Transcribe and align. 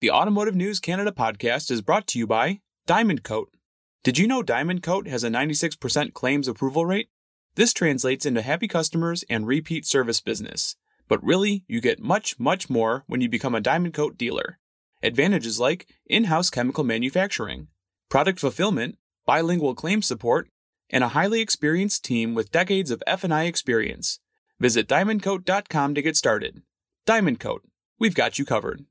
The 0.00 0.10
Automotive 0.10 0.56
News 0.56 0.80
Canada 0.80 1.12
podcast 1.12 1.70
is 1.70 1.82
brought 1.82 2.06
to 2.06 2.18
you 2.18 2.26
by 2.26 2.60
Diamond 2.86 3.22
Coat. 3.22 3.50
Did 4.02 4.16
you 4.16 4.26
know 4.26 4.42
Diamond 4.42 4.82
Coat 4.82 5.06
has 5.06 5.22
a 5.22 5.28
96% 5.28 6.14
claims 6.14 6.48
approval 6.48 6.86
rate? 6.86 7.10
This 7.54 7.74
translates 7.74 8.24
into 8.24 8.40
happy 8.40 8.66
customers 8.66 9.26
and 9.28 9.46
repeat 9.46 9.84
service 9.84 10.22
business. 10.22 10.74
But 11.06 11.22
really, 11.22 11.64
you 11.68 11.82
get 11.82 12.00
much, 12.00 12.40
much 12.40 12.70
more 12.70 13.04
when 13.08 13.20
you 13.20 13.28
become 13.28 13.54
a 13.54 13.60
Diamond 13.60 13.92
Coat 13.92 14.16
dealer. 14.16 14.58
Advantages 15.02 15.60
like 15.60 15.86
in 16.06 16.24
house 16.24 16.48
chemical 16.48 16.82
manufacturing, 16.82 17.68
product 18.08 18.40
fulfillment, 18.40 18.96
bilingual 19.26 19.74
claim 19.74 20.00
support, 20.00 20.48
and 20.88 21.04
a 21.04 21.08
highly 21.08 21.42
experienced 21.42 22.06
team 22.06 22.34
with 22.34 22.50
decades 22.50 22.90
of 22.90 23.02
F&I 23.06 23.44
experience. 23.44 24.18
Visit 24.58 24.88
diamondcoat.com 24.88 25.94
to 25.94 26.00
get 26.00 26.16
started. 26.16 26.62
Diamond 27.04 27.38
Coat, 27.38 27.64
we've 27.98 28.14
got 28.14 28.38
you 28.38 28.46
covered. 28.46 28.86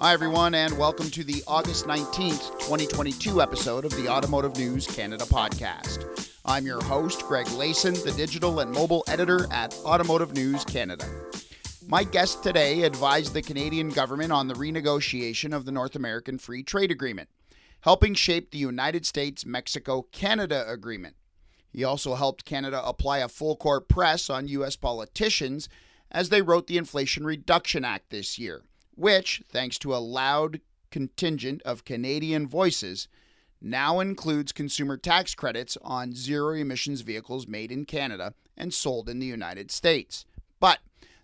Hi, 0.00 0.12
everyone, 0.12 0.54
and 0.54 0.78
welcome 0.78 1.10
to 1.10 1.24
the 1.24 1.42
August 1.48 1.86
19th, 1.86 2.60
2022 2.60 3.42
episode 3.42 3.84
of 3.84 3.90
the 3.96 4.08
Automotive 4.08 4.56
News 4.56 4.86
Canada 4.86 5.24
podcast. 5.24 6.30
I'm 6.44 6.64
your 6.64 6.80
host, 6.80 7.24
Greg 7.24 7.46
Layson, 7.46 8.00
the 8.04 8.12
digital 8.12 8.60
and 8.60 8.70
mobile 8.70 9.02
editor 9.08 9.52
at 9.52 9.74
Automotive 9.84 10.34
News 10.34 10.64
Canada. 10.64 11.04
My 11.88 12.04
guest 12.04 12.44
today 12.44 12.84
advised 12.84 13.34
the 13.34 13.42
Canadian 13.42 13.88
government 13.88 14.30
on 14.30 14.46
the 14.46 14.54
renegotiation 14.54 15.52
of 15.52 15.64
the 15.64 15.72
North 15.72 15.96
American 15.96 16.38
Free 16.38 16.62
Trade 16.62 16.92
Agreement, 16.92 17.28
helping 17.80 18.14
shape 18.14 18.52
the 18.52 18.58
United 18.58 19.04
States 19.04 19.44
Mexico 19.44 20.02
Canada 20.12 20.64
Agreement. 20.68 21.16
He 21.72 21.82
also 21.82 22.14
helped 22.14 22.44
Canada 22.44 22.80
apply 22.86 23.18
a 23.18 23.28
full 23.28 23.56
court 23.56 23.88
press 23.88 24.30
on 24.30 24.46
U.S. 24.46 24.76
politicians 24.76 25.68
as 26.08 26.28
they 26.28 26.40
wrote 26.40 26.68
the 26.68 26.78
Inflation 26.78 27.24
Reduction 27.24 27.84
Act 27.84 28.10
this 28.10 28.38
year 28.38 28.62
which, 28.98 29.42
thanks 29.48 29.78
to 29.78 29.94
a 29.94 29.98
loud 29.98 30.60
contingent 30.90 31.62
of 31.62 31.84
Canadian 31.84 32.48
voices, 32.48 33.08
now 33.60 34.00
includes 34.00 34.52
consumer 34.52 34.96
tax 34.96 35.34
credits 35.34 35.76
on 35.82 36.14
zero 36.14 36.54
emissions 36.54 37.00
vehicles 37.02 37.46
made 37.46 37.72
in 37.72 37.84
Canada 37.84 38.34
and 38.56 38.74
sold 38.74 39.08
in 39.08 39.18
the 39.18 39.26
United 39.26 39.70
States. 39.70 40.24
But 40.60 40.78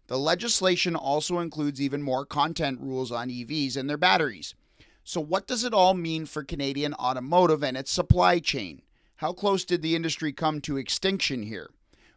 the 0.06 0.18
legislation 0.18 0.94
also 0.94 1.38
includes 1.38 1.80
even 1.80 2.02
more 2.02 2.24
content 2.24 2.80
rules 2.80 3.10
on 3.10 3.28
EVs 3.28 3.76
and 3.76 3.88
their 3.88 3.96
batteries. 3.96 4.54
So, 5.02 5.20
what 5.20 5.46
does 5.46 5.64
it 5.64 5.74
all 5.74 5.94
mean 5.94 6.26
for 6.26 6.42
Canadian 6.42 6.94
automotive 6.94 7.62
and 7.62 7.76
its 7.76 7.90
supply 7.90 8.38
chain? 8.38 8.82
How 9.16 9.32
close 9.32 9.64
did 9.64 9.82
the 9.82 9.94
industry 9.94 10.32
come 10.32 10.60
to 10.62 10.76
extinction 10.76 11.42
here? 11.42 11.70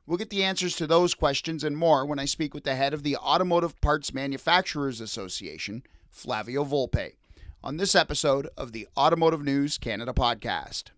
We'll 0.07 0.17
get 0.17 0.29
the 0.29 0.45
answers 0.45 0.77
to 0.77 0.87
those 0.87 1.13
questions 1.13 1.65
and 1.65 1.75
more 1.75 2.05
when 2.05 2.17
I 2.17 2.23
speak 2.23 2.53
with 2.53 2.63
the 2.63 2.75
head 2.75 2.93
of 2.93 3.03
the 3.03 3.17
Automotive 3.17 3.79
Parts 3.81 4.13
Manufacturers 4.13 5.01
Association, 5.01 5.83
Flavio 6.09 6.63
Volpe, 6.63 7.17
on 7.61 7.75
this 7.75 7.93
episode 7.93 8.47
of 8.55 8.71
the 8.71 8.87
Automotive 8.95 9.43
News 9.43 9.77
Canada 9.77 10.13
podcast. 10.13 10.91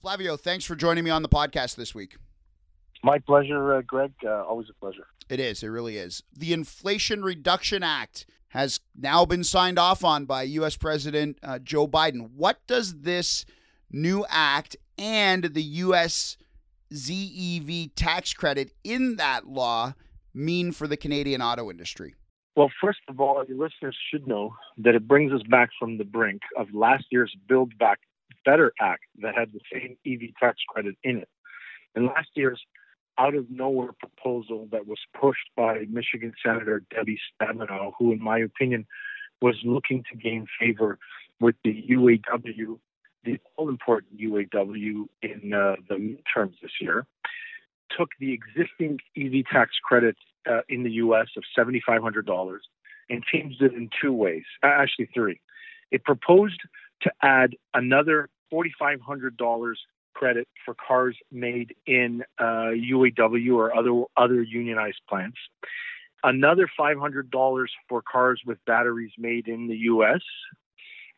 Flavio, 0.00 0.36
thanks 0.36 0.64
for 0.64 0.76
joining 0.76 1.02
me 1.02 1.10
on 1.10 1.22
the 1.22 1.28
podcast 1.28 1.74
this 1.74 1.96
week. 1.96 2.16
My 3.02 3.18
pleasure, 3.18 3.74
uh, 3.74 3.82
Greg. 3.82 4.12
Uh, 4.24 4.44
always 4.44 4.68
a 4.70 4.74
pleasure. 4.74 5.08
It 5.28 5.40
is. 5.40 5.64
It 5.64 5.68
really 5.68 5.96
is. 5.96 6.22
The 6.32 6.52
Inflation 6.52 7.24
Reduction 7.24 7.82
Act 7.82 8.24
has 8.50 8.78
now 8.96 9.26
been 9.26 9.42
signed 9.42 9.80
off 9.80 10.04
on 10.04 10.26
by 10.26 10.42
U.S. 10.42 10.76
President 10.76 11.40
uh, 11.42 11.58
Joe 11.58 11.88
Biden. 11.88 12.30
What 12.36 12.64
does 12.68 13.00
this 13.00 13.44
new 13.90 14.24
act 14.28 14.76
and 14.96 15.42
the 15.42 15.62
U.S. 15.62 16.36
ZEV 16.92 17.92
tax 17.94 18.32
credit 18.32 18.72
in 18.84 19.16
that 19.16 19.46
law 19.46 19.94
mean 20.34 20.72
for 20.72 20.86
the 20.86 20.96
Canadian 20.96 21.42
auto 21.42 21.70
industry? 21.70 22.14
Well, 22.56 22.70
first 22.82 23.00
of 23.08 23.20
all, 23.20 23.44
your 23.46 23.58
listeners 23.58 23.96
should 24.10 24.26
know 24.26 24.56
that 24.78 24.94
it 24.94 25.06
brings 25.06 25.32
us 25.32 25.42
back 25.48 25.70
from 25.78 25.98
the 25.98 26.04
brink 26.04 26.42
of 26.56 26.66
last 26.74 27.04
year's 27.10 27.34
Build 27.48 27.76
Back 27.78 28.00
Better 28.44 28.72
Act 28.80 29.04
that 29.22 29.34
had 29.36 29.52
the 29.52 29.60
same 29.72 29.96
EV 30.06 30.34
tax 30.40 30.58
credit 30.68 30.96
in 31.04 31.18
it. 31.18 31.28
And 31.94 32.06
last 32.06 32.28
year's 32.34 32.60
out 33.18 33.34
of 33.34 33.50
nowhere 33.50 33.92
proposal 33.92 34.68
that 34.72 34.86
was 34.86 34.98
pushed 35.20 35.50
by 35.56 35.84
Michigan 35.88 36.32
Senator 36.44 36.82
Debbie 36.94 37.20
Stabenow, 37.40 37.92
who, 37.98 38.12
in 38.12 38.22
my 38.22 38.38
opinion, 38.38 38.86
was 39.40 39.56
looking 39.64 40.04
to 40.10 40.16
gain 40.16 40.46
favor 40.58 40.98
with 41.40 41.56
the 41.62 41.84
UAW 41.90 42.78
the 43.24 43.38
all 43.56 43.68
important 43.68 44.18
UAW 44.18 45.06
in 45.22 45.52
uh, 45.52 45.76
the 45.88 45.94
midterms 45.94 46.54
this 46.62 46.72
year 46.80 47.06
took 47.96 48.10
the 48.20 48.32
existing 48.32 48.98
EV 49.16 49.44
tax 49.50 49.72
credit 49.82 50.16
uh, 50.48 50.60
in 50.68 50.82
the 50.82 50.92
U.S. 50.92 51.28
of 51.36 51.44
$7,500 51.56 52.58
and 53.10 53.24
changed 53.24 53.62
it 53.62 53.72
in 53.72 53.88
two 54.00 54.12
ways, 54.12 54.44
actually 54.62 55.08
three. 55.14 55.40
It 55.90 56.04
proposed 56.04 56.60
to 57.02 57.12
add 57.22 57.56
another 57.74 58.28
$4,500 58.52 59.74
credit 60.14 60.48
for 60.64 60.74
cars 60.74 61.16
made 61.30 61.74
in 61.86 62.24
uh, 62.38 62.72
UAW 62.74 63.54
or 63.54 63.74
other 63.74 64.02
other 64.16 64.42
unionized 64.42 65.00
plants. 65.08 65.38
Another 66.24 66.68
$500 66.78 67.66
for 67.88 68.02
cars 68.02 68.42
with 68.44 68.58
batteries 68.66 69.12
made 69.16 69.46
in 69.46 69.68
the 69.68 69.76
U.S. 69.92 70.20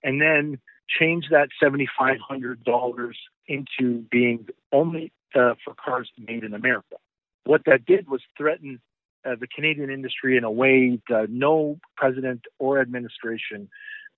And 0.05 0.21
then 0.21 0.59
change 0.99 1.27
that 1.31 1.49
$7,500 1.63 3.13
into 3.47 4.05
being 4.11 4.47
only 4.73 5.13
uh, 5.35 5.55
for 5.65 5.75
cars 5.75 6.11
made 6.19 6.45
in 6.45 6.55
America. 6.55 6.97
What 7.45 7.63
that 7.67 7.85
did 7.87 8.09
was 8.09 8.21
threaten 8.37 8.81
uh, 9.25 9.37
the 9.39 9.47
Canadian 9.47 9.91
industry 9.91 10.37
in 10.37 10.45
a 10.45 10.51
way 10.51 10.99
that 11.09 11.31
no 11.31 11.79
president 11.97 12.43
or 12.59 12.81
administration 12.81 13.69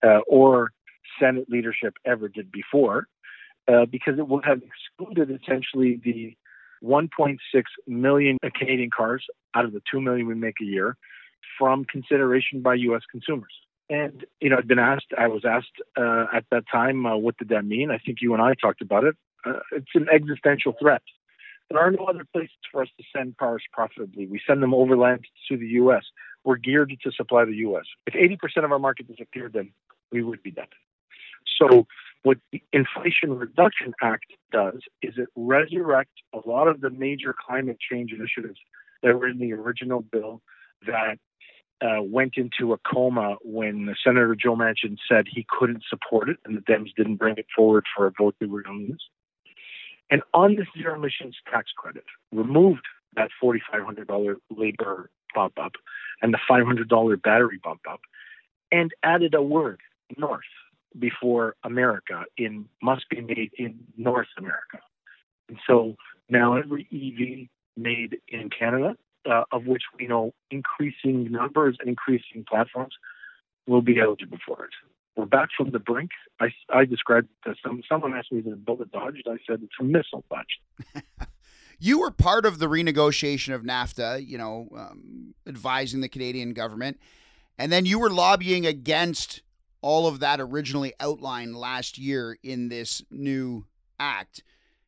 uh, 0.05 0.21
or 0.27 0.72
Senate 1.21 1.49
leadership 1.49 1.94
ever 2.05 2.28
did 2.28 2.50
before, 2.50 3.06
uh, 3.69 3.84
because 3.87 4.19
it 4.19 4.28
would 4.28 4.44
have 4.44 4.60
excluded 4.62 5.31
essentially 5.31 6.00
the 6.03 6.37
1.6 6.83 7.39
million 7.87 8.39
Canadian 8.54 8.91
cars 8.91 9.25
out 9.54 9.65
of 9.65 9.72
the 9.72 9.83
2 9.91 10.00
million 10.00 10.27
we 10.27 10.34
make 10.34 10.56
a 10.60 10.65
year 10.65 10.97
from 11.59 11.84
consideration 11.84 12.60
by 12.60 12.75
U.S. 12.75 13.03
consumers. 13.10 13.53
And 13.92 14.25
you 14.41 14.48
know, 14.48 14.56
I'd 14.56 14.66
been 14.66 14.78
asked. 14.78 15.12
I 15.19 15.28
was 15.28 15.44
asked 15.44 15.82
uh, 15.98 16.25
at 16.32 16.47
that 16.50 16.64
time, 16.72 17.04
uh, 17.04 17.14
what 17.14 17.36
did 17.36 17.50
that 17.50 17.66
mean? 17.66 17.91
I 17.91 17.98
think 17.98 18.19
you 18.22 18.32
and 18.32 18.42
I 18.42 18.54
talked 18.54 18.80
about 18.80 19.04
it. 19.04 19.16
Uh, 19.44 19.60
it's 19.70 19.91
an 19.94 20.06
existential 20.10 20.75
threat. 20.80 21.03
There 21.69 21.78
are 21.78 21.91
no 21.91 22.06
other 22.06 22.26
places 22.32 22.56
for 22.70 22.80
us 22.82 22.88
to 22.97 23.04
send 23.14 23.36
cars 23.36 23.62
profitably. 23.70 24.26
We 24.26 24.41
send 24.47 24.62
them 24.62 24.72
overland 24.72 25.26
to 25.50 25.58
the 25.58 25.66
U.S. 25.82 26.04
We're 26.42 26.56
geared 26.56 26.97
to 27.03 27.12
supply 27.12 27.44
the 27.44 27.56
U.S. 27.56 27.84
If 28.06 28.14
80% 28.14 28.64
of 28.64 28.72
our 28.72 28.78
market 28.78 29.08
disappeared, 29.08 29.53
then 29.53 29.72
we 30.10 30.22
would 30.22 30.42
be 30.42 30.53
dead. 30.53 30.69
So, 31.60 31.86
what 32.22 32.38
the 32.50 32.62
Inflation 32.72 33.36
Reduction 33.36 33.92
Act 34.00 34.32
does 34.53 34.80
is 35.03 35.14
it 35.19 35.28
resurrects 35.36 36.06
a 36.32 36.48
lot 36.48 36.66
of 36.66 36.80
the 36.80 36.88
major 36.88 37.34
climate 37.38 37.78
change 37.78 38.12
initiatives 38.12 38.59
that 39.03 39.19
were 39.19 39.28
in 39.28 39.38
the 39.38 39.53
original 39.53 40.00
bill 40.00 40.41
that 40.86 41.19
uh, 41.82 42.03
went 42.03 42.34
into 42.37 42.72
a 42.72 42.78
coma 42.78 43.37
when 43.43 43.94
Senator 44.04 44.37
Joe 44.37 44.56
Manchin 44.56 44.97
said 45.09 45.26
he 45.28 45.47
couldn't 45.48 45.82
support 45.88 46.28
it, 46.28 46.38
and 46.44 46.56
the 46.56 46.60
Dems 46.60 46.94
didn't 46.97 47.16
bring 47.16 47.37
it 47.37 47.47
forward 47.54 47.84
for 47.94 48.06
a 48.06 48.12
vote 48.16 48.37
they 48.38 48.47
were 48.47 48.62
going 48.62 48.87
to 48.87 48.93
lose. 48.93 49.04
And 50.10 50.22
on 50.34 50.56
the 50.56 50.66
zero 50.76 50.94
emissions 50.94 51.37
tax 51.50 51.71
credit, 51.76 52.04
removed 52.32 52.87
that 53.16 53.31
$4,500 53.42 54.37
labor 54.50 55.10
bump 55.34 55.54
up 55.59 55.72
and 56.21 56.32
the 56.32 56.38
$500 56.48 57.22
battery 57.22 57.60
bump 57.62 57.81
up, 57.91 58.00
and 58.71 58.92
added 59.03 59.34
a 59.34 59.42
word, 59.42 59.81
North, 60.16 60.41
before 60.98 61.56
America 61.65 62.25
in 62.37 62.66
must 62.82 63.09
be 63.09 63.21
made 63.21 63.50
in 63.59 63.81
North 63.97 64.28
America. 64.38 64.78
And 65.48 65.59
so 65.66 65.97
now 66.28 66.56
every 66.56 66.87
EV 66.92 67.48
made 67.82 68.19
in 68.28 68.50
Canada 68.50 68.97
uh, 69.31 69.44
of 69.53 69.66
which 69.66 69.83
we 69.99 70.06
know 70.06 70.33
increasing 70.50 71.31
numbers 71.31 71.77
and 71.81 71.88
increasing 71.88 72.44
platforms 72.49 72.94
will 73.66 73.83
be 73.83 74.00
eligible 74.00 74.38
for 74.47 74.65
it. 74.65 74.71
We're 75.16 75.27
back 75.27 75.51
from 75.57 75.71
the 75.71 75.78
brink. 75.78 76.10
I, 76.41 76.47
I 76.71 76.84
described 76.84 77.28
as 77.47 77.57
some, 77.65 77.83
someone 77.89 78.15
asked 78.15 78.33
me 78.33 78.39
if 78.39 78.47
it's 78.47 78.57
bullet 78.57 78.91
dodged. 78.92 79.27
I 79.27 79.36
said 79.47 79.60
it's 79.63 79.74
a 79.78 79.84
missile 79.84 80.24
dodged. 80.30 81.04
you 81.78 82.01
were 82.01 82.10
part 82.10 82.47
of 82.47 82.59
the 82.59 82.66
renegotiation 82.66 83.54
of 83.54 83.63
NAFTA, 83.63 84.27
you 84.27 84.39
know, 84.39 84.69
um, 84.74 85.34
advising 85.47 86.01
the 86.01 86.09
Canadian 86.09 86.54
government. 86.54 86.98
And 87.59 87.71
then 87.71 87.84
you 87.84 87.98
were 87.98 88.10
lobbying 88.10 88.66
against 88.66 89.42
all 89.83 90.07
of 90.07 90.21
that 90.21 90.41
originally 90.41 90.95
outlined 90.98 91.57
last 91.57 91.98
year 91.98 92.39
in 92.42 92.68
this 92.68 93.03
new 93.10 93.66
act. 93.98 94.42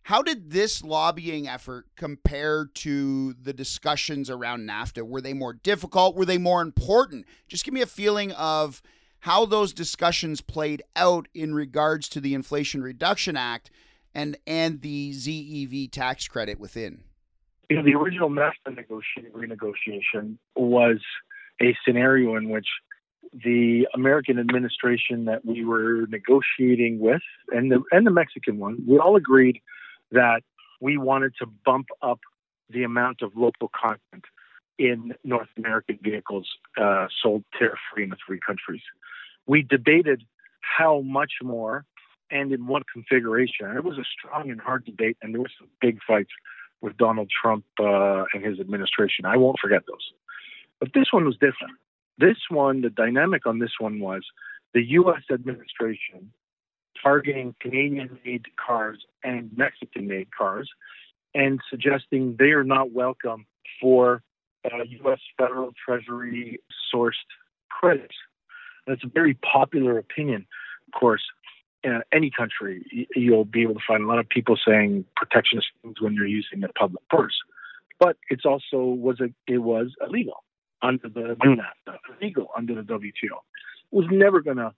How 0.05 0.21
did 0.21 0.51
this 0.51 0.85
lobbying 0.85 1.49
effort 1.49 1.87
compare 1.97 2.67
to 2.67 3.33
the 3.33 3.55
discussions 3.55 4.29
around 4.29 4.69
NAFTA? 4.69 5.03
Were 5.03 5.23
they 5.23 5.33
more 5.33 5.55
difficult? 5.55 6.15
Were 6.15 6.27
they 6.27 6.37
more 6.37 6.61
important? 6.61 7.25
Just 7.49 7.65
give 7.65 7.73
me 7.73 7.81
a 7.81 7.87
feeling 7.87 8.31
of 8.33 8.83
how 9.21 9.47
those 9.47 9.73
discussions 9.73 10.43
played 10.43 10.83
out 10.95 11.27
in 11.33 11.55
regards 11.55 12.11
to 12.11 12.21
the 12.21 12.35
Inflation 12.35 12.83
Reduction 12.83 13.35
Act 13.35 13.71
and 14.15 14.37
and 14.47 14.83
the 14.83 15.13
ZEV 15.13 15.91
tax 15.91 16.29
credit 16.29 16.61
within. 16.61 17.03
You 17.71 17.77
know, 17.77 17.83
the 17.83 17.95
original 17.95 18.29
NAFTA 18.29 18.77
negotiation, 18.77 19.33
renegotiation 19.33 20.37
was 20.55 20.99
a 21.63 21.75
scenario 21.83 22.37
in 22.37 22.51
which 22.51 22.67
the 23.33 23.89
American 23.95 24.39
administration 24.39 25.25
that 25.25 25.47
we 25.47 25.65
were 25.65 26.07
negotiating 26.11 27.01
with 27.01 27.23
and 27.49 27.73
the 27.73 27.83
and 27.91 28.07
the 28.07 28.11
Mexican 28.11 28.59
one, 28.59 28.85
we 28.87 28.99
all 28.99 29.17
agreed 29.17 29.63
that 30.13 30.43
we 30.81 30.99
wanted 30.99 31.33
to 31.41 31.47
bump 31.47 31.87
up 32.03 32.21
the 32.71 32.83
amount 32.83 33.23
of 33.23 33.33
local 33.37 33.71
content 33.75 34.25
in 34.79 35.15
North 35.23 35.49
American 35.57 35.99
vehicles 36.03 36.49
uh, 36.81 37.07
sold 37.23 37.45
tariff 37.59 37.79
free 37.93 38.05
in 38.05 38.11
the 38.11 38.17
three 38.27 38.41
countries. 38.45 38.83
We 39.47 39.63
debated 39.63 40.23
how 40.61 41.01
much 41.03 41.33
more 41.43 41.85
and 42.31 42.53
in 42.53 42.67
what 42.67 42.83
configuration. 42.93 43.77
It 43.77 43.85
was 43.85 43.99
a 43.99 44.05
strong 44.05 44.51
and 44.51 44.61
hard 44.61 44.85
debate, 44.85 45.17
and 45.23 45.35
there 45.35 45.41
were 45.41 45.51
some 45.59 45.69
big 45.81 45.99
fights 46.07 46.31
with 46.81 46.97
Donald 46.97 47.31
Trump 47.31 47.65
uh, 47.79 48.25
and 48.33 48.45
his 48.45 48.59
administration. 48.59 49.25
I 49.25 49.37
won't 49.37 49.59
forget 49.61 49.83
those. 49.87 50.13
But 50.81 50.93
this 50.93 51.13
one 51.13 51.25
was 51.25 51.35
different. 51.35 51.79
This 52.19 52.37
one, 52.49 52.81
the 52.81 52.91
dynamic 52.91 53.47
on 53.47 53.59
this 53.59 53.73
one 53.79 54.01
was 54.01 54.23
the 54.73 54.83
U.S. 54.83 55.23
administration 55.33 56.33
targeting 57.03 57.55
Canadian 57.61 58.19
made 58.25 58.47
cars 58.57 59.05
and 59.23 59.51
Mexican 59.57 60.07
made 60.07 60.29
cars 60.37 60.71
and 61.35 61.61
suggesting 61.69 62.37
they 62.39 62.51
are 62.51 62.65
not 62.65 62.93
welcome 62.93 63.47
for 63.81 64.23
uh, 64.65 64.83
U.S. 65.03 65.19
federal 65.37 65.73
Treasury 65.85 66.61
sourced 66.93 67.13
credits. 67.71 68.15
That's 68.87 69.05
a 69.05 69.09
very 69.09 69.35
popular 69.35 69.99
opinion, 69.99 70.47
of 70.89 70.99
course. 70.99 71.23
In 71.83 72.01
any 72.13 72.31
country, 72.31 73.09
you'll 73.15 73.45
be 73.45 73.61
able 73.63 73.75
to 73.75 73.81
find 73.87 74.03
a 74.03 74.07
lot 74.07 74.19
of 74.19 74.27
people 74.27 74.57
saying 74.67 75.05
protectionist 75.17 75.67
things 75.83 76.01
when 76.01 76.15
you're 76.15 76.27
using 76.27 76.61
the 76.61 76.69
public 76.69 77.07
purse. 77.11 77.35
But 78.01 78.17
it's 78.31 78.47
also 78.47 78.79
was 78.79 79.21
a, 79.21 79.29
it 79.47 79.59
was 79.59 79.93
illegal 80.01 80.45
under 80.81 81.09
the 81.09 81.37
NAFTA, 81.45 81.99
illegal 82.21 82.49
under 82.57 82.75
the 82.75 82.83
WTO. 82.83 83.13
It 83.13 83.93
was 83.93 84.07
never 84.11 84.41
going 84.41 84.57
to 84.57 84.73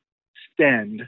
stand, 0.52 1.02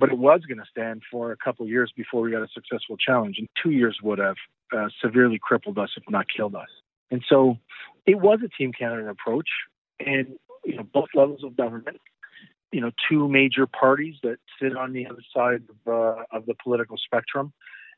but 0.00 0.10
it 0.10 0.18
was 0.18 0.40
going 0.48 0.58
to 0.58 0.64
stand 0.70 1.02
for 1.10 1.30
a 1.30 1.36
couple 1.36 1.64
of 1.64 1.70
years 1.70 1.92
before 1.96 2.22
we 2.22 2.32
got 2.32 2.42
a 2.42 2.48
successful 2.52 2.96
challenge. 2.96 3.36
And 3.38 3.48
two 3.62 3.70
years 3.70 3.98
would 4.02 4.18
have 4.18 4.36
uh, 4.76 4.88
severely 5.00 5.38
crippled 5.40 5.78
us, 5.78 5.90
if 5.96 6.02
not 6.08 6.26
killed 6.34 6.54
us. 6.54 6.68
And 7.10 7.22
so 7.28 7.58
it 8.06 8.20
was 8.20 8.40
a 8.44 8.48
Team 8.48 8.72
Canada 8.72 9.08
approach, 9.08 9.48
and 10.04 10.28
you 10.64 10.76
know 10.76 10.82
both 10.82 11.08
levels 11.14 11.44
of 11.44 11.56
government, 11.56 11.98
you 12.72 12.80
know, 12.80 12.90
two 13.08 13.28
major 13.28 13.66
parties 13.66 14.16
that 14.22 14.38
sit 14.60 14.76
on 14.76 14.92
the 14.92 15.06
other 15.06 15.22
side 15.34 15.62
of, 15.86 15.92
uh, 15.92 16.22
of 16.32 16.46
the 16.46 16.54
political 16.62 16.96
spectrum. 16.96 17.52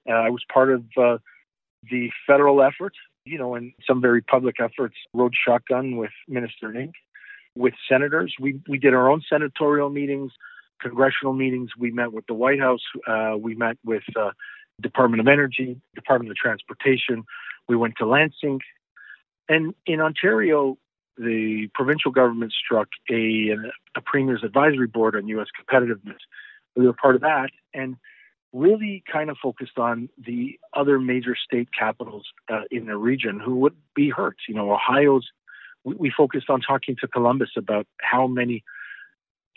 Uh, 0.08 0.14
I 0.14 0.30
was 0.30 0.42
part 0.52 0.72
of 0.72 0.84
uh, 0.96 1.18
the 1.90 2.10
federal 2.26 2.62
effort 2.62 2.94
you 3.24 3.38
know, 3.38 3.54
in 3.54 3.72
some 3.86 4.00
very 4.00 4.22
public 4.22 4.56
efforts, 4.60 4.96
rode 5.14 5.34
shotgun 5.34 5.96
with 5.96 6.10
Minister 6.28 6.76
Ng, 6.76 6.92
with 7.54 7.74
senators. 7.88 8.34
We 8.40 8.60
we 8.68 8.78
did 8.78 8.94
our 8.94 9.10
own 9.10 9.22
senatorial 9.28 9.90
meetings, 9.90 10.32
congressional 10.82 11.32
meetings. 11.32 11.70
We 11.78 11.90
met 11.90 12.12
with 12.12 12.26
the 12.26 12.34
White 12.34 12.60
House. 12.60 12.82
Uh, 13.06 13.36
we 13.38 13.54
met 13.54 13.78
with 13.84 14.02
uh, 14.16 14.30
Department 14.80 15.20
of 15.20 15.28
Energy, 15.28 15.80
Department 15.94 16.30
of 16.30 16.36
Transportation. 16.36 17.24
We 17.68 17.76
went 17.76 17.94
to 17.98 18.06
Lansing, 18.06 18.60
and 19.48 19.74
in 19.86 20.00
Ontario, 20.00 20.78
the 21.16 21.68
provincial 21.74 22.10
government 22.10 22.52
struck 22.52 22.88
a 23.10 23.56
a 23.94 24.00
Premier's 24.00 24.42
Advisory 24.42 24.86
Board 24.86 25.14
on 25.14 25.28
U.S. 25.28 25.48
competitiveness. 25.58 26.18
We 26.74 26.86
were 26.86 26.94
part 26.94 27.14
of 27.14 27.20
that, 27.20 27.50
and 27.74 27.96
really 28.52 29.02
kind 29.10 29.30
of 29.30 29.36
focused 29.42 29.78
on 29.78 30.08
the 30.18 30.58
other 30.74 30.98
major 30.98 31.34
state 31.36 31.68
capitals 31.78 32.26
uh, 32.50 32.62
in 32.70 32.86
the 32.86 32.96
region 32.96 33.40
who 33.40 33.56
would 33.56 33.74
be 33.94 34.10
hurt. 34.10 34.36
You 34.48 34.54
know, 34.54 34.72
Ohio's, 34.72 35.28
we, 35.84 35.94
we 35.94 36.12
focused 36.14 36.50
on 36.50 36.60
talking 36.60 36.96
to 37.00 37.08
Columbus 37.08 37.50
about 37.56 37.86
how 38.00 38.26
many 38.26 38.62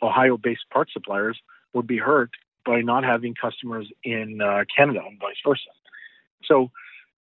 Ohio 0.01 0.37
based 0.37 0.65
part 0.71 0.89
suppliers 0.91 1.39
would 1.73 1.87
be 1.87 1.97
hurt 1.97 2.31
by 2.65 2.81
not 2.81 3.03
having 3.03 3.35
customers 3.35 3.89
in 4.03 4.41
uh, 4.41 4.63
Canada 4.75 5.01
and 5.07 5.19
vice 5.19 5.35
versa. 5.45 5.69
So 6.45 6.71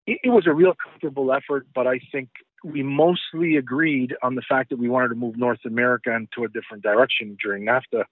it, 0.07 0.21
it 0.25 0.31
was 0.31 0.47
a 0.47 0.53
real 0.53 0.75
comfortable 0.75 1.33
effort, 1.33 1.67
but 1.75 1.87
I 1.87 2.01
think 2.11 2.29
we 2.65 2.83
mostly 2.83 3.57
agreed 3.57 4.15
on 4.23 4.37
the 4.37 4.43
fact 4.43 4.71
that 4.71 4.79
we 4.79 4.89
wanted 4.89 5.09
to 5.09 5.15
move 5.15 5.37
North 5.37 5.65
America 5.67 6.15
into 6.15 6.45
a 6.45 6.49
different 6.49 6.83
direction 6.83 7.37
during 7.43 7.67
NAFTA 7.67 8.05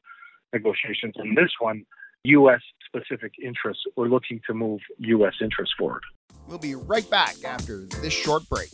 negotiations. 0.52 1.14
And 1.16 1.36
this 1.36 1.52
one, 1.58 1.86
U.S. 2.24 2.60
specific 2.86 3.32
interests 3.42 3.82
or 3.96 4.08
looking 4.08 4.40
to 4.46 4.54
move 4.54 4.80
U.S. 4.98 5.34
interests 5.40 5.74
forward. 5.78 6.02
We'll 6.46 6.58
be 6.58 6.74
right 6.74 7.08
back 7.08 7.42
after 7.44 7.86
this 8.02 8.12
short 8.12 8.48
break. 8.48 8.68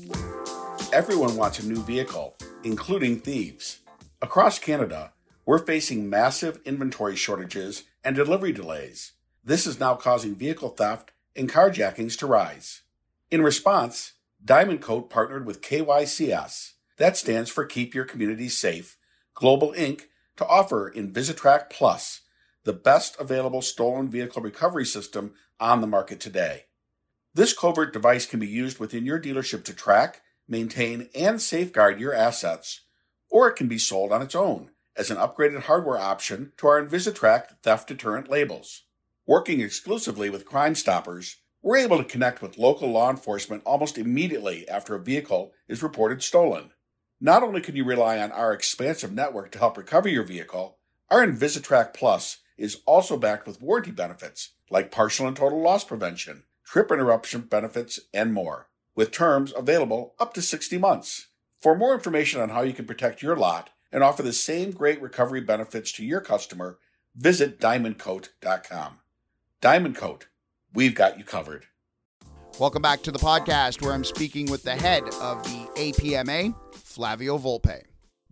Everyone 0.93 1.37
wants 1.37 1.61
a 1.61 1.67
new 1.67 1.83
vehicle, 1.83 2.37
including 2.65 3.21
thieves. 3.21 3.81
Across 4.21 4.59
Canada, 4.59 5.13
we're 5.49 5.57
facing 5.57 6.11
massive 6.11 6.61
inventory 6.67 7.17
shortages 7.17 7.85
and 8.05 8.15
delivery 8.15 8.53
delays. 8.53 9.13
This 9.43 9.67
is 9.67 9.81
now 9.81 9.95
causing 9.95 10.35
vehicle 10.35 10.69
theft 10.69 11.13
and 11.35 11.51
carjackings 11.51 12.19
to 12.19 12.27
rise. 12.27 12.83
In 13.31 13.41
response, 13.41 14.13
Diamond 14.45 14.83
Coat 14.83 15.09
partnered 15.09 15.47
with 15.47 15.63
KYCS, 15.63 16.73
that 16.99 17.17
stands 17.17 17.49
for 17.49 17.65
Keep 17.65 17.95
Your 17.95 18.05
Community 18.05 18.51
Safe, 18.51 18.99
Global 19.33 19.73
Inc., 19.73 20.03
to 20.37 20.47
offer 20.47 20.93
Invisitrack 20.95 21.71
Plus 21.71 22.21
the 22.65 22.75
best 22.75 23.19
available 23.19 23.63
stolen 23.63 24.11
vehicle 24.11 24.43
recovery 24.43 24.85
system 24.85 25.33
on 25.59 25.81
the 25.81 25.87
market 25.87 26.21
today. 26.21 26.65
This 27.33 27.55
covert 27.55 27.95
device 27.95 28.27
can 28.27 28.39
be 28.39 28.47
used 28.47 28.79
within 28.79 29.07
your 29.07 29.19
dealership 29.19 29.65
to 29.65 29.73
track, 29.73 30.21
maintain, 30.47 31.09
and 31.15 31.41
safeguard 31.41 31.99
your 31.99 32.13
assets, 32.13 32.83
or 33.31 33.49
it 33.49 33.57
can 33.57 33.67
be 33.67 33.79
sold 33.79 34.13
on 34.13 34.21
its 34.21 34.35
own 34.35 34.73
as 34.99 35.11
an 35.11 35.17
upgraded 35.17 35.63
hardware 35.63 35.97
option 35.97 36.53
to 36.57 36.67
our 36.67 36.83
Invisitrack 36.85 37.61
theft 37.63 37.89
deterrent 37.89 38.29
labels. 38.29 38.83
Working 39.27 39.61
exclusively 39.61 40.29
with 40.29 40.45
Crime 40.45 40.75
Stoppers, 40.75 41.37
we're 41.63 41.77
able 41.77 41.99
to 41.99 42.05
connect 42.05 42.43
with 42.43 42.59
local 42.59 42.91
law 42.91 43.09
enforcement 43.09 43.63
almost 43.65 43.97
immediately 43.97 44.69
after 44.69 44.95
a 44.95 45.01
vehicle 45.01 45.53
is 45.69 45.83
reported 45.83 46.23
stolen. 46.23 46.73
Not 47.21 47.43
only 47.43 47.61
can 47.61 47.77
you 47.77 47.85
rely 47.85 48.19
on 48.19 48.33
our 48.33 48.53
expansive 48.53 49.13
network 49.13 49.53
to 49.53 49.59
help 49.59 49.77
recover 49.77 50.09
your 50.09 50.25
vehicle, 50.25 50.79
our 51.11 51.25
Invisitrack 51.25 51.95
Plus 51.95 52.39
is 52.57 52.81
also 52.85 53.17
backed 53.17 53.47
with 53.47 53.63
warranty 53.63 53.93
benefits 53.93 54.53
like 54.71 54.91
partial 54.91 55.27
and 55.27 55.37
total 55.37 55.63
loss 55.63 55.85
prevention, 55.85 56.45
trip 56.65 56.91
interruption 56.91 57.43
benefits, 57.43 58.01
and 58.13 58.35
more, 58.35 58.69
with 58.95 59.11
terms 59.11 59.53
available 59.57 60.15
up 60.19 60.35
to 60.35 60.43
60 60.43 60.77
months. 60.79 61.29
For 61.61 61.77
more 61.77 61.95
information 61.95 62.41
on 62.41 62.51
how 62.51 62.63
you 62.63 62.73
can 62.73 62.85
protect 62.85 63.23
your 63.23 63.37
lot 63.37 63.71
and 63.93 64.03
offer 64.03 64.23
the 64.23 64.33
same 64.33 64.71
great 64.71 65.01
recovery 65.01 65.41
benefits 65.41 65.93
to 65.93 66.05
your 66.05 66.21
customer, 66.21 66.79
visit 67.17 67.61
diamondcoat.com. 67.61 68.99
Diamond 69.61 69.97
Coat, 69.97 70.29
we've 70.73 70.95
got 70.95 71.19
you 71.19 71.25
covered. 71.25 71.67
Welcome 72.59 72.83
back 72.83 73.03
to 73.03 73.13
the 73.13 73.19
podcast 73.19 73.83
where 73.83 73.93
I'm 73.93 74.05
speaking 74.05 74.51
with 74.51 74.63
the 74.63 74.75
head 74.75 75.05
of 75.21 75.43
the 75.45 75.69
APMA, 75.77 76.55
Flavio 76.75 77.39
Volpe. 77.39 77.83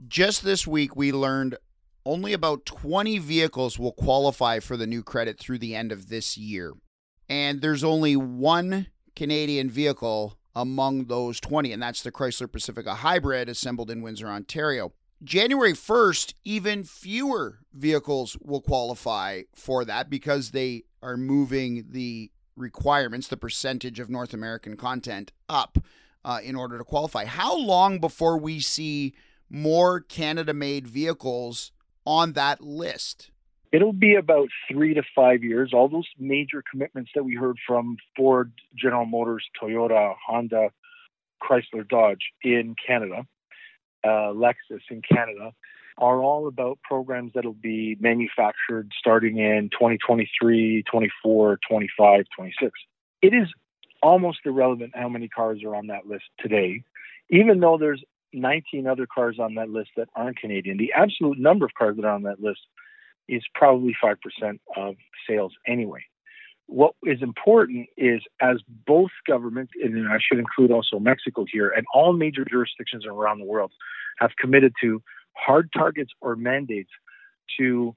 Just 0.09 0.45
this 0.45 0.67
week, 0.67 0.97
we 0.97 1.13
learned 1.13 1.57
only 2.05 2.33
about 2.33 2.67
20 2.67 3.19
vehicles 3.19 3.79
will 3.79 3.93
qualify 3.93 4.61
for 4.61 4.77
the 4.77 4.87
new 4.87 5.03
credit 5.03 5.39
through 5.39 5.59
the 5.59 5.75
end 5.75 5.93
of 5.93 6.09
this 6.09 6.37
year. 6.37 6.73
And 7.29 7.61
there's 7.61 7.83
only 7.83 8.17
one 8.17 8.89
Canadian 9.15 9.71
vehicle 9.71 10.39
among 10.55 11.07
those 11.07 11.41
20, 11.41 11.73
and 11.73 11.83
that's 11.83 12.03
the 12.03 12.13
Chrysler 12.13 12.51
Pacifica 12.51 12.95
Hybrid 12.95 13.49
assembled 13.49 13.91
in 13.91 14.03
Windsor, 14.03 14.29
Ontario. 14.29 14.93
January 15.25 15.73
1st, 15.73 16.35
even 16.45 16.85
fewer 16.85 17.61
vehicles 17.73 18.37
will 18.43 18.61
qualify 18.61 19.43
for 19.55 19.85
that 19.85 20.11
because 20.11 20.51
they 20.51 20.85
are 21.03 21.17
moving 21.17 21.87
the 21.91 22.31
requirements, 22.57 23.29
the 23.29 23.37
percentage 23.37 23.99
of 23.99 24.11
North 24.11 24.35
American 24.35 24.77
content 24.77 25.33
up 25.49 25.79
uh, 26.25 26.41
in 26.43 26.55
order 26.55 26.77
to 26.77 26.85
qualify. 26.85 27.25
How 27.25 27.57
long 27.57 27.99
before 27.99 28.37
we 28.37 28.61
see 28.61 29.15
more 29.49 30.01
Canada 30.01 30.53
made 30.53 30.87
vehicles 30.87 31.73
on 32.05 32.33
that 32.33 32.61
list? 32.61 33.31
It'll 33.73 33.93
be 33.93 34.17
about 34.17 34.49
three 34.71 34.95
to 34.95 35.03
five 35.15 35.43
years. 35.43 35.73
All 35.73 35.89
those 35.89 36.09
major 36.19 36.63
commitments 36.71 37.11
that 37.15 37.25
we 37.25 37.35
heard 37.35 37.57
from 37.67 37.97
Ford, 38.17 38.53
General 38.77 39.07
Motors, 39.07 39.45
Toyota, 39.61 40.15
Honda, 40.27 40.71
Chrysler, 41.43 41.89
Dodge 41.89 42.33
in 42.43 42.75
Canada, 42.87 43.27
uh, 44.07 44.33
Lexus 44.33 44.81
in 44.91 45.03
Canada, 45.03 45.53
are 45.99 46.21
all 46.21 46.47
about 46.47 46.79
programs 46.83 47.33
that'll 47.35 47.55
be 47.55 47.97
manufactured 48.01 48.93
starting 48.99 49.39
in 49.39 49.71
2023, 49.73 50.83
24, 50.83 51.59
25, 51.69 52.25
26. 52.37 52.71
It 53.23 53.35
is 53.35 53.49
almost 54.03 54.41
irrelevant 54.45 54.93
how 54.95 55.09
many 55.09 55.29
cars 55.29 55.63
are 55.65 55.75
on 55.75 55.87
that 55.87 56.07
list 56.07 56.25
today, 56.39 56.83
even 57.31 57.61
though 57.61 57.79
there's 57.79 58.05
19 58.33 58.87
other 58.87 59.07
cars 59.07 59.39
on 59.41 59.55
that 59.55 59.71
list 59.71 59.91
that 59.97 60.09
aren't 60.15 60.39
Canadian. 60.39 60.77
The 60.77 60.93
absolute 60.95 61.39
number 61.39 61.65
of 61.65 61.73
cars 61.75 61.97
that 61.97 62.05
are 62.05 62.15
on 62.15 62.23
that 62.25 62.41
list 62.41 62.61
is 63.29 63.43
probably 63.55 63.97
5% 64.03 64.17
of 64.77 64.97
sales 65.29 65.53
anyway. 65.67 66.05
What 66.67 66.95
is 67.05 67.23
important 67.23 67.89
is 67.97 68.23
as 68.41 68.57
both 68.87 69.11
governments, 69.27 69.73
and 69.83 70.09
I 70.09 70.19
should 70.21 70.39
include 70.39 70.73
also 70.73 70.99
Mexico 70.99 71.45
here, 71.51 71.71
and 71.71 71.87
all 71.95 72.13
major 72.13 72.45
jurisdictions 72.45 73.07
around 73.07 73.39
the 73.39 73.45
world 73.45 73.73
have 74.19 74.31
committed 74.39 74.73
to 74.83 75.03
hard 75.35 75.71
targets 75.73 76.11
or 76.21 76.35
mandates 76.35 76.91
to 77.59 77.95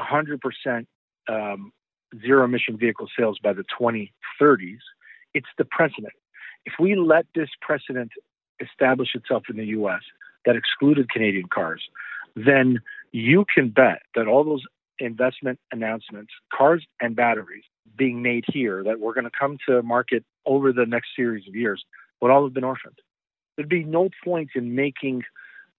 100% 0.00 0.86
um, 1.28 1.72
zero 2.20 2.44
emission 2.44 2.76
vehicle 2.76 3.08
sales 3.16 3.38
by 3.42 3.52
the 3.52 3.64
2030s, 3.80 4.78
it's 5.34 5.48
the 5.58 5.64
precedent. 5.64 6.14
If 6.64 6.74
we 6.80 6.96
let 6.96 7.26
this 7.34 7.48
precedent 7.60 8.10
establish 8.60 9.10
itself 9.14 9.44
in 9.48 9.56
the 9.56 9.66
US 9.66 10.02
that 10.44 10.56
excluded 10.56 11.10
Canadian 11.10 11.46
cars, 11.52 11.82
then 12.34 12.80
you 13.12 13.44
can 13.52 13.70
bet 13.70 14.02
that 14.14 14.26
all 14.26 14.44
those 14.44 14.64
investment 14.98 15.58
announcements, 15.72 16.32
cars 16.52 16.84
and 17.00 17.16
batteries 17.16 17.64
being 17.96 18.22
made 18.22 18.44
here 18.48 18.84
that 18.84 19.00
we're 19.00 19.14
going 19.14 19.24
to 19.24 19.30
come 19.38 19.58
to 19.68 19.82
market 19.82 20.24
over 20.46 20.72
the 20.72 20.86
next 20.86 21.08
series 21.16 21.46
of 21.48 21.54
years 21.54 21.84
would 22.20 22.30
all 22.30 22.44
have 22.44 22.54
been 22.54 22.64
orphaned. 22.64 22.98
There'd 23.56 23.68
be 23.68 23.84
no 23.84 24.08
point 24.24 24.50
in 24.54 24.74
making 24.74 25.24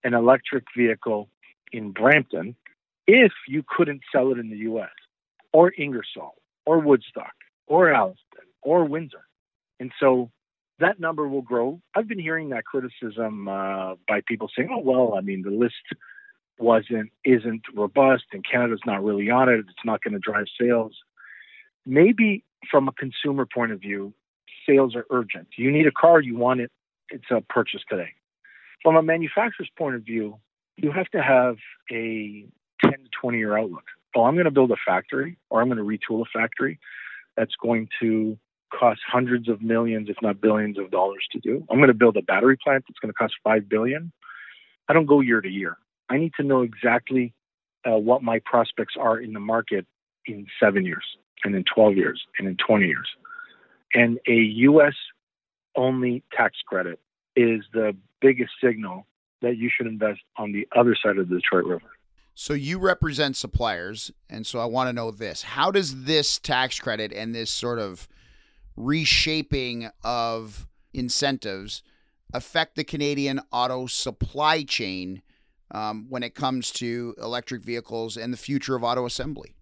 an 0.03 0.13
electric 0.13 0.65
vehicle 0.75 1.29
in 1.71 1.91
Brampton 1.91 2.55
if 3.07 3.31
you 3.47 3.63
couldn't 3.67 4.01
sell 4.11 4.31
it 4.31 4.37
in 4.37 4.49
the 4.49 4.57
US 4.57 4.89
or 5.53 5.73
Ingersoll 5.77 6.35
or 6.65 6.79
Woodstock 6.79 7.33
or 7.67 7.91
Alliston 7.91 8.45
or 8.61 8.85
Windsor. 8.85 9.25
And 9.79 9.91
so 9.99 10.29
that 10.79 10.99
number 10.99 11.27
will 11.27 11.41
grow. 11.41 11.81
I've 11.95 12.07
been 12.07 12.19
hearing 12.19 12.49
that 12.49 12.65
criticism 12.65 13.47
uh, 13.47 13.95
by 14.07 14.21
people 14.27 14.49
saying, 14.55 14.69
"Oh 14.71 14.79
well, 14.79 15.15
I 15.17 15.21
mean 15.21 15.41
the 15.41 15.51
list 15.51 15.75
wasn't 16.59 17.11
isn't 17.23 17.61
robust 17.73 18.25
and 18.33 18.45
Canada's 18.49 18.81
not 18.85 19.03
really 19.03 19.29
on 19.29 19.49
it. 19.49 19.59
It's 19.59 19.85
not 19.85 20.01
going 20.03 20.13
to 20.13 20.19
drive 20.19 20.45
sales." 20.59 20.95
Maybe 21.85 22.43
from 22.69 22.87
a 22.87 22.91
consumer 22.91 23.45
point 23.45 23.71
of 23.71 23.79
view, 23.79 24.13
sales 24.67 24.95
are 24.95 25.05
urgent. 25.09 25.47
You 25.57 25.71
need 25.71 25.87
a 25.87 25.91
car, 25.91 26.19
you 26.19 26.37
want 26.37 26.61
it, 26.61 26.71
it's 27.09 27.31
a 27.31 27.41
purchase 27.41 27.81
today. 27.89 28.13
From 28.83 28.95
a 28.95 29.01
manufacturer's 29.01 29.69
point 29.77 29.95
of 29.95 30.03
view, 30.03 30.39
you 30.77 30.91
have 30.91 31.07
to 31.09 31.21
have 31.21 31.57
a 31.91 32.45
10 32.81 32.91
to 32.91 33.09
20 33.21 33.37
year 33.37 33.57
outlook. 33.57 33.85
Oh, 34.15 34.23
I'm 34.23 34.35
going 34.35 34.45
to 34.45 34.51
build 34.51 34.71
a 34.71 34.77
factory 34.85 35.37
or 35.49 35.61
I'm 35.61 35.69
going 35.69 35.77
to 35.77 35.83
retool 35.83 36.21
a 36.21 36.39
factory 36.39 36.79
that's 37.35 37.55
going 37.61 37.89
to 38.01 38.37
cost 38.77 39.01
hundreds 39.05 39.49
of 39.49 39.61
millions, 39.61 40.09
if 40.09 40.17
not 40.21 40.41
billions 40.41 40.77
of 40.77 40.91
dollars 40.91 41.25
to 41.31 41.39
do. 41.39 41.65
I'm 41.69 41.77
going 41.77 41.87
to 41.87 41.93
build 41.93 42.17
a 42.17 42.21
battery 42.21 42.57
plant 42.63 42.85
that's 42.87 42.99
going 42.99 43.09
to 43.09 43.17
cost 43.17 43.33
5 43.43 43.67
billion. 43.67 44.11
I 44.87 44.93
don't 44.93 45.05
go 45.05 45.21
year 45.21 45.41
to 45.41 45.49
year. 45.49 45.77
I 46.09 46.17
need 46.17 46.33
to 46.39 46.43
know 46.43 46.61
exactly 46.61 47.33
uh, 47.85 47.97
what 47.97 48.23
my 48.23 48.39
prospects 48.45 48.95
are 48.99 49.19
in 49.19 49.33
the 49.33 49.39
market 49.39 49.85
in 50.25 50.47
seven 50.61 50.85
years 50.85 51.03
and 51.43 51.55
in 51.55 51.63
12 51.73 51.95
years 51.95 52.21
and 52.37 52.47
in 52.47 52.57
20 52.57 52.85
years. 52.85 53.07
And 53.93 54.19
a 54.27 54.35
US 54.35 54.93
only 55.75 56.23
tax 56.35 56.57
credit 56.67 56.99
is 57.35 57.61
the 57.73 57.95
biggest 58.21 58.51
signal 58.61 59.05
that 59.41 59.57
you 59.57 59.69
should 59.75 59.87
invest 59.87 60.19
on 60.37 60.51
the 60.51 60.67
other 60.75 60.95
side 61.01 61.17
of 61.17 61.29
the 61.29 61.35
Detroit 61.35 61.65
River. 61.65 61.91
So 62.35 62.53
you 62.53 62.79
represent 62.79 63.35
suppliers, 63.35 64.11
and 64.29 64.45
so 64.45 64.59
I 64.59 64.65
want 64.65 64.87
to 64.87 64.93
know 64.93 65.11
this: 65.11 65.41
How 65.41 65.71
does 65.71 66.03
this 66.05 66.39
tax 66.39 66.79
credit 66.79 67.11
and 67.11 67.35
this 67.35 67.51
sort 67.51 67.79
of 67.79 68.07
reshaping 68.77 69.89
of 70.03 70.67
incentives 70.93 71.83
affect 72.33 72.75
the 72.75 72.83
Canadian 72.83 73.41
auto 73.51 73.87
supply 73.87 74.63
chain 74.63 75.21
um, 75.71 76.07
when 76.09 76.23
it 76.23 76.35
comes 76.35 76.71
to 76.71 77.15
electric 77.21 77.63
vehicles 77.63 78.17
and 78.17 78.33
the 78.33 78.37
future 78.37 78.75
of 78.75 78.83
auto 78.83 79.05
assembly? 79.05 79.53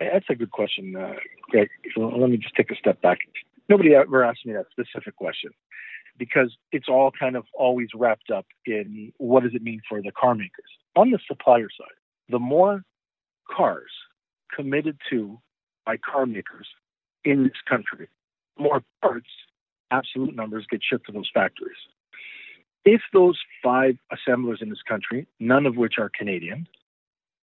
That's 0.00 0.26
a 0.30 0.34
good 0.34 0.50
question, 0.50 0.96
uh, 0.96 1.14
Greg. 1.50 1.68
let 1.96 2.30
me 2.30 2.36
just 2.36 2.54
take 2.56 2.70
a 2.70 2.76
step 2.76 3.00
back. 3.02 3.18
Nobody 3.68 3.94
ever 3.94 4.24
asked 4.24 4.44
me 4.44 4.52
that 4.54 4.66
specific 4.70 5.16
question 5.16 5.50
because 6.18 6.56
it's 6.72 6.88
all 6.88 7.10
kind 7.10 7.36
of 7.36 7.44
always 7.54 7.88
wrapped 7.94 8.30
up 8.30 8.46
in 8.66 9.12
what 9.18 9.42
does 9.42 9.54
it 9.54 9.62
mean 9.62 9.80
for 9.88 10.02
the 10.02 10.12
car 10.12 10.34
makers. 10.34 10.70
On 10.96 11.10
the 11.10 11.18
supplier 11.26 11.68
side, 11.70 11.96
the 12.28 12.38
more 12.38 12.82
cars 13.50 13.90
committed 14.54 14.98
to 15.10 15.38
by 15.86 15.96
car 15.96 16.26
makers 16.26 16.68
in 17.24 17.44
this 17.44 17.52
country, 17.68 18.08
more 18.58 18.82
parts, 19.00 19.28
absolute 19.90 20.34
numbers 20.34 20.66
get 20.70 20.80
shipped 20.82 21.06
to 21.06 21.12
those 21.12 21.30
factories. 21.32 21.76
If 22.84 23.00
those 23.12 23.38
five 23.62 23.96
assemblers 24.10 24.60
in 24.60 24.68
this 24.68 24.82
country, 24.86 25.26
none 25.38 25.66
of 25.66 25.76
which 25.76 25.94
are 25.98 26.10
Canadian, 26.16 26.66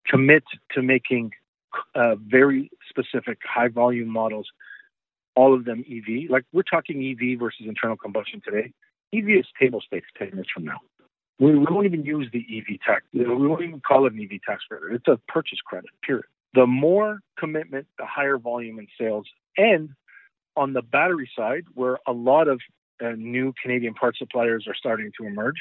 commit 0.05 0.43
to 0.71 0.81
making 0.81 1.31
uh, 1.95 2.15
very 2.15 2.69
specific 2.89 3.39
high 3.43 3.69
volume 3.69 4.09
models, 4.09 4.47
all 5.35 5.53
of 5.53 5.65
them 5.65 5.85
EV, 5.89 6.29
like 6.29 6.43
we're 6.51 6.63
talking 6.63 7.01
EV 7.01 7.39
versus 7.39 7.65
internal 7.67 7.95
combustion 7.95 8.41
today, 8.43 8.73
EV 9.13 9.39
is 9.39 9.45
table 9.59 9.81
stakes 9.85 10.07
10 10.17 10.31
years 10.33 10.47
from 10.53 10.65
now. 10.65 10.79
We, 11.39 11.57
we 11.57 11.65
won't 11.69 11.85
even 11.85 12.03
use 12.03 12.27
the 12.33 12.39
EV 12.39 12.79
tax. 12.85 13.05
We 13.13 13.25
won't 13.25 13.61
even 13.61 13.79
call 13.79 14.05
it 14.05 14.13
an 14.13 14.19
EV 14.21 14.41
tax 14.45 14.63
credit. 14.67 14.93
It's 14.93 15.07
a 15.07 15.17
purchase 15.31 15.59
credit, 15.65 15.89
period. 16.03 16.25
The 16.53 16.67
more 16.67 17.19
commitment, 17.37 17.87
the 17.97 18.05
higher 18.05 18.37
volume 18.37 18.79
in 18.79 18.87
sales. 18.99 19.25
And 19.57 19.91
on 20.57 20.73
the 20.73 20.81
battery 20.81 21.29
side, 21.35 21.65
where 21.73 21.99
a 22.05 22.11
lot 22.11 22.47
of 22.47 22.59
uh, 23.03 23.11
new 23.17 23.53
Canadian 23.61 23.93
part 23.93 24.17
suppliers 24.17 24.65
are 24.67 24.75
starting 24.75 25.11
to 25.19 25.25
emerge, 25.25 25.57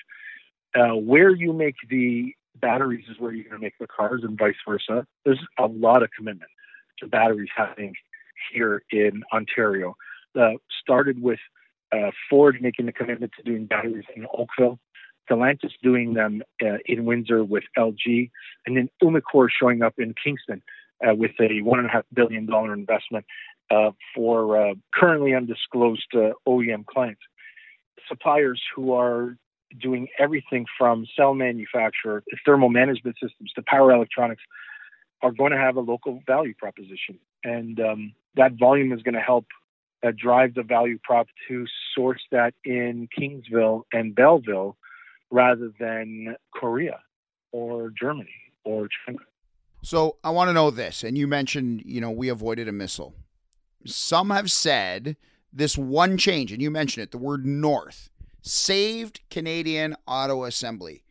uh, 0.75 0.95
where 0.97 1.31
you 1.31 1.53
make 1.53 1.77
the 1.89 2.35
batteries 2.61 3.05
is 3.11 3.19
where 3.19 3.33
you're 3.33 3.45
going 3.45 3.61
to 3.61 3.65
make 3.65 3.79
the 3.79 3.87
cars 3.87 4.23
and 4.25 4.39
vice 4.39 4.57
versa. 4.67 5.07
There's 5.25 5.41
a 5.59 5.67
lot 5.67 6.03
of 6.03 6.11
commitment 6.17 6.51
to 6.99 7.07
batteries 7.07 7.51
happening 7.55 7.95
here 8.53 8.83
in 8.91 9.23
Ontario. 9.33 9.97
Uh, 10.39 10.53
started 10.83 11.23
with 11.23 11.39
uh, 11.93 12.11
Ford 12.29 12.59
making 12.61 12.87
the 12.87 12.93
commitment 12.93 13.33
to 13.37 13.43
doing 13.43 13.67
batteries 13.67 14.05
in 14.15 14.27
Oakville, 14.37 14.79
Stellantis 15.29 15.73
doing 15.83 16.15
them 16.15 16.43
uh, 16.63 16.79
in 16.87 17.05
Windsor 17.05 17.45
with 17.45 17.65
LG, 17.77 18.31
and 18.67 18.77
then 18.77 18.89
Umicore 19.03 19.49
showing 19.51 19.83
up 19.83 19.95
in 19.99 20.15
Kingston 20.23 20.63
uh, 21.07 21.15
with 21.15 21.33
a 21.41 21.63
one 21.63 21.79
and 21.79 21.89
a 21.89 21.91
half 21.91 22.05
billion 22.13 22.47
dollar 22.47 22.73
investment 22.73 23.25
uh, 23.71 23.91
for 24.15 24.71
uh, 24.71 24.75
currently 24.95 25.35
undisclosed 25.35 26.13
OEM 26.47 26.87
clients. 26.87 27.21
Suppliers 28.09 28.63
who 28.75 28.95
are 28.95 29.37
doing 29.79 30.09
everything 30.19 30.67
from 30.79 31.07
cell 31.17 31.35
manufacturer, 31.35 32.23
to 32.29 32.37
thermal 32.45 32.71
management 32.71 33.17
systems 33.23 33.53
to 33.55 33.63
power 33.67 33.93
electronics 33.93 34.43
are 35.23 35.33
going 35.33 35.53
to 35.53 35.59
have 35.59 35.77
a 35.77 35.81
local 35.81 36.23
value 36.27 36.55
proposition. 36.55 37.19
And 37.45 37.79
um, 37.81 38.13
that 38.37 38.53
volume 38.59 38.93
is 38.93 39.03
going 39.03 39.15
to 39.15 39.21
help 39.21 39.47
uh, 40.07 40.13
drive 40.17 40.55
the 40.55 40.63
value 40.63 40.99
prop 41.03 41.27
to 41.49 41.67
source 41.95 42.23
that 42.31 42.55
in 42.65 43.09
Kingsville 43.19 43.83
and 43.93 44.15
Belleville 44.15 44.77
rather 45.31 45.73
than 45.79 46.37
Korea 46.55 47.01
or 47.53 47.93
Germany 47.99 48.31
or 48.65 48.89
China. 49.05 49.19
So 49.83 50.17
I 50.25 50.31
want 50.31 50.49
to 50.49 50.53
know 50.53 50.71
this. 50.71 51.05
And 51.05 51.17
you 51.17 51.27
mentioned, 51.27 51.83
you 51.85 52.01
know, 52.01 52.11
we 52.11 52.29
avoided 52.29 52.69
a 52.69 52.73
missile. 52.73 53.15
Some 53.85 54.31
have 54.31 54.51
said 54.51 55.17
this 55.53 55.79
one 55.79 56.17
change, 56.19 56.53
and 56.53 56.61
you 56.61 56.71
mentioned 56.71 57.05
it, 57.05 57.11
the 57.11 57.19
word 57.19 57.47
north 57.47 58.11
saved 58.43 59.21
Canadian 59.31 59.97
auto 60.07 60.45
assembly. 60.45 61.05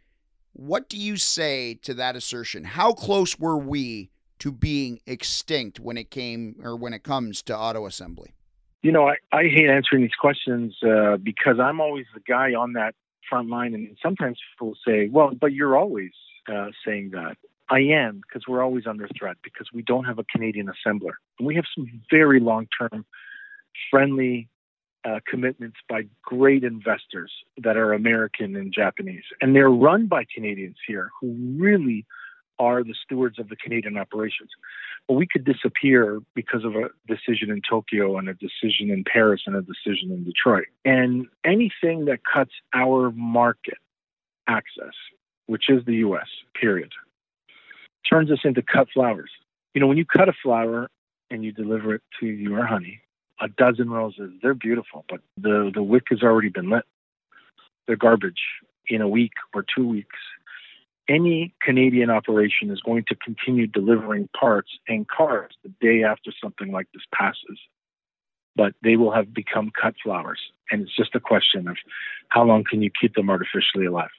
What 0.54 0.90
do 0.90 0.98
you 0.98 1.18
say 1.18 1.76
to 1.84 1.94
that 1.96 2.16
assertion? 2.16 2.64
How 2.64 2.94
close 2.94 3.38
were 3.38 3.58
we 3.58 4.10
to 4.40 4.52
being 4.52 5.00
extinct 5.06 5.80
when 5.80 5.98
it 5.98 6.10
came 6.10 6.56
or 6.64 6.76
when 6.76 6.94
it 6.94 7.04
comes 7.04 7.42
to 7.44 7.58
auto 7.58 7.86
assembly? 7.86 8.34
You 8.82 8.92
know, 8.92 9.08
I, 9.08 9.16
I 9.32 9.44
hate 9.44 9.70
answering 9.70 10.02
these 10.04 10.16
questions 10.20 10.76
uh, 10.84 11.18
because 11.18 11.60
I'm 11.60 11.82
always 11.82 12.06
the 12.14 12.22
guy 12.22 12.54
on 12.54 12.74
that 12.74 12.96
front 13.30 13.50
line, 13.50 13.74
and 13.74 13.98
sometimes 14.02 14.40
people 14.54 14.76
say, 14.88 15.10
"Well, 15.12 15.32
but 15.40 15.52
you're 15.52 15.78
always 15.78 16.12
uh, 16.48 16.68
saying 16.86 17.12
that." 17.12 17.38
I 17.70 17.80
am 17.80 18.22
because 18.22 18.48
we're 18.48 18.64
always 18.64 18.88
under 18.88 19.08
threat 19.18 19.38
because 19.44 19.68
we 19.74 19.82
don't 19.82 20.06
have 20.06 20.20
a 20.20 20.24
Canadian 20.24 20.68
assembler, 20.68 21.14
and 21.38 21.48
we 21.48 21.56
have 21.56 21.66
some 21.76 22.02
very 22.10 22.40
long-term, 22.40 23.06
friendly 23.92 24.48
uh, 25.06 25.20
commitments 25.28 25.78
by 25.90 26.04
great 26.22 26.64
investors 26.64 27.32
that 27.58 27.78
are 27.78 27.94
American 27.94 28.56
and 28.56 28.74
Japanese. 28.74 29.24
And 29.42 29.56
they're 29.56 29.70
run 29.70 30.08
by 30.08 30.24
Canadians 30.34 30.78
here 30.86 31.12
who 31.20 31.36
really 31.58 32.06
are 32.60 32.84
the 32.84 32.96
stewards 33.04 33.38
of 33.40 33.50
the 33.50 33.56
Canadian 33.56 33.98
operations. 33.98 34.50
But 35.08 35.14
we 35.14 35.28
could 35.28 35.46
disappear 35.46 36.20
because 36.34 36.66
of 36.66 36.76
a 36.76 36.90
decision 37.08 37.52
in 37.52 37.62
Tokyo 37.68 38.18
and 38.18 38.28
a 38.28 38.34
decision 38.34 38.90
in 38.90 39.04
Paris 39.04 39.42
and 39.46 39.56
a 39.56 39.62
decision 39.62 40.12
in 40.12 40.24
Detroit. 40.24 40.66
And 40.84 41.28
anything 41.46 42.06
that 42.06 42.20
cuts 42.26 42.52
our 42.74 43.12
market 43.12 43.78
access, 44.48 44.94
which 45.46 45.70
is 45.70 45.86
the 45.86 45.98
US, 45.98 46.28
period, 46.60 46.92
turns 48.10 48.32
us 48.32 48.40
into 48.44 48.62
cut 48.62 48.88
flowers. 48.94 49.32
You 49.74 49.82
know, 49.82 49.88
when 49.88 49.98
you 49.98 50.06
cut 50.06 50.30
a 50.30 50.34
flower 50.42 50.90
and 51.30 51.44
you 51.44 51.52
deliver 51.52 51.96
it 51.96 52.02
to 52.20 52.26
your 52.26 52.66
honey, 52.66 53.02
a 53.40 53.48
dozen 53.48 53.90
roses. 53.90 54.32
They're 54.42 54.54
beautiful, 54.54 55.06
but 55.10 55.22
the 55.38 55.72
the 55.74 55.84
wick 55.84 56.06
has 56.10 56.24
already 56.24 56.50
been 56.50 56.70
lit. 56.70 56.86
They're 57.86 57.96
garbage 57.96 58.42
in 58.88 59.02
a 59.02 59.08
week 59.08 59.34
or 59.54 59.64
two 59.76 59.88
weeks. 59.88 60.18
Any 61.10 61.54
Canadian 61.62 62.10
operation 62.10 62.70
is 62.70 62.82
going 62.82 63.06
to 63.08 63.16
continue 63.16 63.68
delivering 63.68 64.28
parts 64.38 64.72
and 64.88 65.08
cars 65.08 65.54
the 65.64 65.72
day 65.80 66.04
after 66.04 66.32
something 66.42 66.72
like 66.72 66.88
this 66.94 67.04
passes. 67.14 67.60
But 68.56 68.74
they 68.84 68.98
will 68.98 69.14
have 69.14 69.34
become 69.34 69.72
cut 69.80 69.94
flowers. 70.04 70.40
And 70.70 70.82
it's 70.82 70.96
just 70.96 71.16
a 71.16 71.20
question 71.20 71.68
of 71.68 71.78
how 72.30 72.44
long 72.44 72.66
can 72.70 72.82
you 72.82 72.90
keep 73.00 73.16
them 73.16 73.30
artificially 73.30 73.86
alive? 73.86 74.10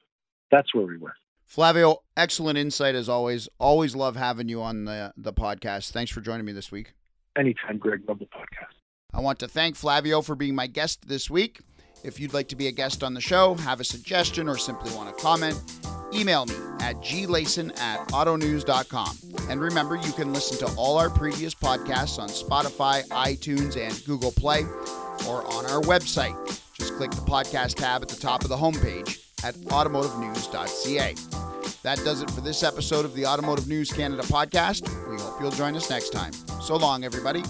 That's 0.51 0.75
where 0.75 0.87
we 0.87 0.97
were. 0.97 1.15
Flavio, 1.49 2.03
excellent 2.15 2.59
insight 2.59 2.95
as 2.95 3.09
always. 3.09 3.49
Always 3.59 3.97
love 3.97 4.17
having 4.17 4.51
you 4.51 4.61
on 4.61 4.85
the, 4.85 5.15
the 5.17 5.33
podcast. 5.33 5.93
Thanks 5.93 6.13
for 6.13 6.21
joining 6.21 6.45
me 6.45 6.53
this 6.53 6.71
week. 6.71 6.93
Anytime, 7.39 7.79
Greg. 7.79 8.03
Love 8.07 8.19
the 8.19 8.27
podcast. 8.27 8.75
I 9.15 9.21
want 9.21 9.39
to 9.39 9.49
thank 9.49 9.75
Flavio 9.75 10.21
for 10.21 10.35
being 10.35 10.55
my 10.55 10.67
guest 10.67 11.09
this 11.09 11.31
week. 11.31 11.61
If 12.05 12.21
you'd 12.21 12.35
like 12.35 12.49
to 12.49 12.57
be 12.57 12.67
a 12.67 12.73
guest 12.73 13.03
on 13.03 13.15
the 13.15 13.21
show, 13.23 13.55
have 13.55 13.81
a 13.81 13.85
suggestion, 13.85 14.47
or 14.47 14.59
simply 14.59 14.95
want 14.95 15.17
to 15.17 15.23
comment, 15.23 15.59
email 16.15 16.45
me 16.45 16.55
at 16.81 16.97
glayson 16.97 17.77
at 17.81 18.07
autonews.com. 18.09 19.17
And 19.49 19.59
remember, 19.59 19.97
you 19.97 20.13
can 20.13 20.35
listen 20.35 20.59
to 20.59 20.75
all 20.77 20.99
our 20.99 21.09
previous 21.09 21.55
podcasts 21.55 22.19
on 22.19 22.29
Spotify, 22.29 23.09
iTunes, 23.09 23.79
and 23.79 24.05
Google 24.05 24.33
Play, 24.33 24.65
or 25.27 25.51
on 25.55 25.65
our 25.65 25.81
website. 25.81 26.37
Just 26.75 26.95
click 26.97 27.11
the 27.11 27.23
podcast 27.23 27.77
tab 27.77 28.03
at 28.03 28.09
the 28.11 28.21
top 28.21 28.43
of 28.43 28.51
the 28.51 28.57
homepage 28.57 29.28
at 29.45 29.55
automotivenews.ca. 29.55 31.15
That 31.83 31.99
does 32.05 32.23
it 32.23 32.31
for 32.31 32.41
this 32.41 32.63
episode 32.63 33.05
of 33.05 33.15
the 33.15 33.27
Automotive 33.27 33.69
News 33.69 33.93
Canada 33.93 34.23
podcast. 34.25 34.89
We 35.09 35.21
hope 35.21 35.41
you'll 35.41 35.51
join 35.51 35.77
us 35.77 35.89
next 35.91 36.11
time. 36.11 36.33
So 36.61 36.77
long, 36.77 37.05
everybody. 37.05 37.43